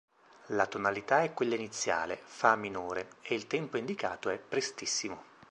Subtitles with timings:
[0.47, 5.25] La tonalità è quella iniziale: fa minore e il tempo indicato è "Prestissimo".